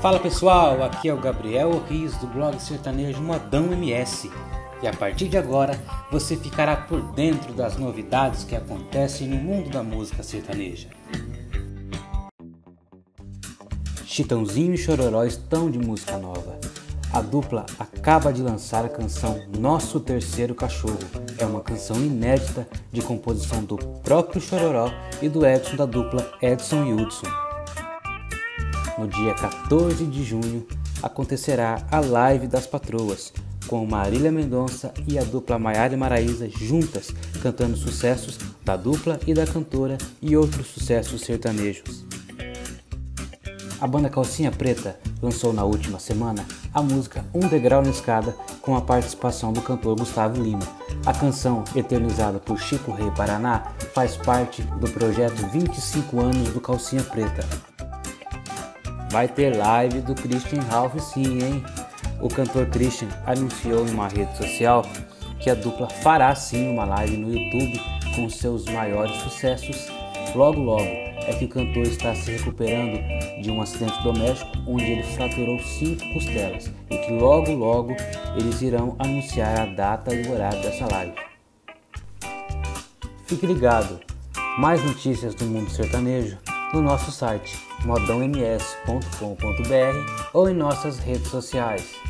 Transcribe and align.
Fala 0.00 0.20
pessoal, 0.20 0.84
aqui 0.84 1.08
é 1.08 1.12
o 1.12 1.20
Gabriel 1.20 1.82
Rios 1.88 2.14
do 2.18 2.28
blog 2.28 2.56
sertanejo 2.62 3.20
Modão 3.20 3.72
MS 3.72 4.30
e 4.80 4.86
a 4.86 4.92
partir 4.92 5.28
de 5.28 5.36
agora 5.36 5.76
você 6.08 6.36
ficará 6.36 6.76
por 6.76 7.02
dentro 7.14 7.52
das 7.52 7.76
novidades 7.76 8.44
que 8.44 8.54
acontecem 8.54 9.26
no 9.26 9.34
mundo 9.34 9.70
da 9.70 9.82
música 9.82 10.22
sertaneja. 10.22 10.88
Chitãozinho 14.06 14.74
e 14.74 14.78
Chororó 14.78 15.24
estão 15.24 15.68
de 15.68 15.80
música 15.80 16.16
nova. 16.16 16.56
A 17.12 17.20
dupla 17.20 17.66
acaba 17.76 18.32
de 18.32 18.40
lançar 18.40 18.84
a 18.84 18.88
canção 18.88 19.48
Nosso 19.58 19.98
Terceiro 19.98 20.54
Cachorro. 20.54 20.98
É 21.38 21.44
uma 21.44 21.60
canção 21.60 21.96
inédita 21.96 22.68
de 22.92 23.02
composição 23.02 23.64
do 23.64 23.76
próprio 23.76 24.40
Chororó 24.40 24.92
e 25.20 25.28
do 25.28 25.44
Edson 25.44 25.74
da 25.74 25.86
dupla 25.86 26.38
Edson 26.40 26.84
e 26.84 26.92
Hudson. 26.92 27.47
No 28.98 29.06
dia 29.06 29.32
14 29.32 30.04
de 30.06 30.24
junho 30.24 30.66
acontecerá 31.00 31.86
a 31.88 32.00
Live 32.00 32.48
das 32.48 32.66
Patroas, 32.66 33.32
com 33.68 33.86
Marília 33.86 34.32
Mendonça 34.32 34.92
e 35.06 35.16
a 35.16 35.22
dupla 35.22 35.56
Maiara 35.56 35.94
e 35.94 35.96
Maraísa 35.96 36.48
juntas, 36.50 37.14
cantando 37.40 37.76
sucessos 37.76 38.36
da 38.64 38.76
dupla 38.76 39.20
e 39.24 39.32
da 39.32 39.46
cantora 39.46 39.96
e 40.20 40.36
outros 40.36 40.66
sucessos 40.66 41.20
sertanejos. 41.20 42.04
A 43.80 43.86
banda 43.86 44.10
Calcinha 44.10 44.50
Preta 44.50 44.98
lançou 45.22 45.52
na 45.52 45.62
última 45.62 46.00
semana 46.00 46.44
a 46.74 46.82
música 46.82 47.24
Um 47.32 47.46
Degrau 47.46 47.80
na 47.80 47.90
Escada 47.90 48.34
com 48.60 48.76
a 48.76 48.80
participação 48.80 49.52
do 49.52 49.62
cantor 49.62 49.96
Gustavo 49.96 50.42
Lima. 50.42 50.66
A 51.06 51.12
canção, 51.12 51.62
eternizada 51.76 52.40
por 52.40 52.58
Chico 52.58 52.90
Rei 52.90 53.12
Paraná, 53.12 53.72
faz 53.94 54.16
parte 54.16 54.62
do 54.62 54.90
projeto 54.90 55.46
25 55.52 56.20
anos 56.20 56.48
do 56.48 56.60
Calcinha 56.60 57.04
Preta. 57.04 57.67
Vai 59.10 59.26
ter 59.26 59.56
live 59.56 60.00
do 60.00 60.14
Christian 60.14 60.60
Ralph 60.62 60.98
sim, 61.00 61.38
hein? 61.42 61.64
O 62.20 62.28
cantor 62.28 62.66
Christian 62.66 63.08
anunciou 63.26 63.86
em 63.86 63.90
uma 63.90 64.08
rede 64.08 64.36
social 64.36 64.84
que 65.40 65.48
a 65.48 65.54
dupla 65.54 65.88
fará 65.88 66.34
sim 66.34 66.68
uma 66.70 66.84
live 66.84 67.16
no 67.16 67.32
YouTube 67.32 67.80
com 68.14 68.28
seus 68.28 68.64
maiores 68.66 69.16
sucessos 69.16 69.88
logo 70.34 70.60
logo 70.60 71.08
é 71.28 71.34
que 71.38 71.44
o 71.44 71.48
cantor 71.48 71.84
está 71.84 72.14
se 72.14 72.32
recuperando 72.32 72.98
de 73.40 73.50
um 73.50 73.60
acidente 73.60 74.02
doméstico 74.02 74.50
onde 74.66 74.84
ele 74.84 75.02
fraturou 75.02 75.58
cinco 75.60 76.02
costelas 76.14 76.70
e 76.90 76.98
que 76.98 77.12
logo 77.12 77.52
logo 77.52 77.94
eles 78.36 78.60
irão 78.62 78.96
anunciar 78.98 79.60
a 79.60 79.66
data 79.66 80.14
e 80.14 80.26
o 80.26 80.32
horário 80.32 80.60
dessa 80.62 80.86
live. 80.90 81.14
Fique 83.26 83.46
ligado, 83.46 84.00
mais 84.58 84.82
notícias 84.82 85.34
do 85.34 85.44
mundo 85.44 85.70
sertanejo 85.70 86.38
no 86.72 86.82
nosso 86.82 87.10
site 87.10 87.58
modãoms.com.br 87.84 90.30
ou 90.32 90.48
em 90.48 90.54
nossas 90.54 90.98
redes 90.98 91.28
sociais. 91.28 92.07